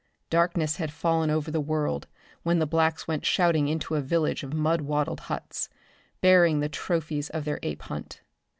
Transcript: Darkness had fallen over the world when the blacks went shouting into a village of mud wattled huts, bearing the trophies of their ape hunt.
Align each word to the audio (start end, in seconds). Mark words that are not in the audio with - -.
Darkness 0.31 0.77
had 0.77 0.91
fallen 0.91 1.29
over 1.29 1.51
the 1.51 1.61
world 1.61 2.07
when 2.41 2.57
the 2.57 2.65
blacks 2.65 3.07
went 3.07 3.23
shouting 3.23 3.67
into 3.67 3.93
a 3.93 4.01
village 4.01 4.41
of 4.41 4.51
mud 4.51 4.81
wattled 4.81 5.19
huts, 5.29 5.69
bearing 6.21 6.59
the 6.59 6.67
trophies 6.69 7.29
of 7.29 7.45
their 7.45 7.59
ape 7.61 7.83
hunt. 7.83 8.21